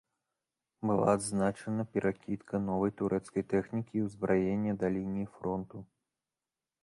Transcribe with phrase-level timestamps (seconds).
[0.91, 5.77] Была адзначана перакідка новай турэцкай тэхнікі і ўзбраення да лініі фронту.